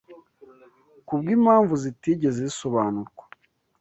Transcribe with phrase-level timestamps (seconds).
[1.07, 3.23] Kubwimpamvu zitigeze zisobanurwa